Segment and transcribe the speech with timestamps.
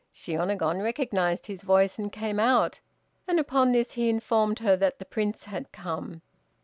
[0.11, 2.79] Shiônagon recognized his voice and came out,
[3.27, 6.23] and upon this he informed her that the Prince had come.